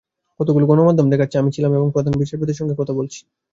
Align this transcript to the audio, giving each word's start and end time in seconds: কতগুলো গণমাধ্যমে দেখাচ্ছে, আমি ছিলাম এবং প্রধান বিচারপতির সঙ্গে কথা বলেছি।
কতগুলো 0.39 0.65
গণমাধ্যমে 0.65 1.11
দেখাচ্ছে, 1.13 1.37
আমি 1.37 1.51
ছিলাম 1.51 1.71
এবং 1.73 1.87
প্রধান 1.95 2.13
বিচারপতির 2.19 2.59
সঙ্গে 2.59 2.75
কথা 2.77 2.93
বলেছি। 2.93 3.19